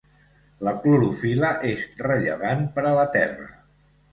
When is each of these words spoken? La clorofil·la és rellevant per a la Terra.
La 0.67 0.73
clorofil·la 0.85 1.51
és 1.73 1.83
rellevant 2.07 2.65
per 2.79 2.87
a 2.89 2.95
la 3.03 3.07
Terra. 3.19 3.51